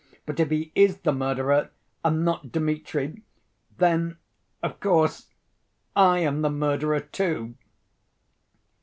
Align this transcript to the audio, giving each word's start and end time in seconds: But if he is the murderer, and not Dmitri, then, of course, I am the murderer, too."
But 0.25 0.39
if 0.39 0.49
he 0.49 0.71
is 0.73 0.97
the 1.01 1.13
murderer, 1.13 1.69
and 2.03 2.25
not 2.25 2.51
Dmitri, 2.51 3.21
then, 3.77 4.17
of 4.63 4.79
course, 4.79 5.27
I 5.95 6.17
am 6.21 6.41
the 6.41 6.49
murderer, 6.49 7.01
too." 7.01 7.53